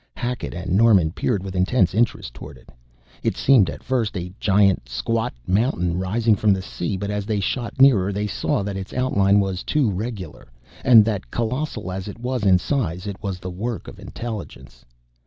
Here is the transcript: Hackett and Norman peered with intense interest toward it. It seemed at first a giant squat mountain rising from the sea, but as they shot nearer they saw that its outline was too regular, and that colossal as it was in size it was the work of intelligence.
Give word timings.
Hackett 0.17 0.55
and 0.55 0.71
Norman 0.75 1.11
peered 1.11 1.43
with 1.43 1.55
intense 1.55 1.93
interest 1.93 2.33
toward 2.33 2.57
it. 2.57 2.71
It 3.21 3.37
seemed 3.37 3.69
at 3.69 3.83
first 3.83 4.17
a 4.17 4.33
giant 4.39 4.89
squat 4.89 5.31
mountain 5.45 5.95
rising 5.99 6.35
from 6.35 6.53
the 6.53 6.61
sea, 6.63 6.97
but 6.97 7.11
as 7.11 7.27
they 7.27 7.39
shot 7.39 7.79
nearer 7.79 8.11
they 8.11 8.25
saw 8.25 8.63
that 8.63 8.75
its 8.77 8.93
outline 8.93 9.39
was 9.39 9.61
too 9.61 9.91
regular, 9.91 10.47
and 10.83 11.05
that 11.05 11.29
colossal 11.29 11.91
as 11.91 12.07
it 12.07 12.17
was 12.19 12.45
in 12.47 12.57
size 12.57 13.05
it 13.05 13.21
was 13.21 13.37
the 13.37 13.51
work 13.51 13.87
of 13.87 13.99
intelligence. 13.99 14.83